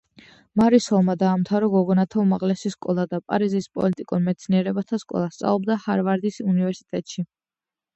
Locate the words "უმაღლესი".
2.25-2.73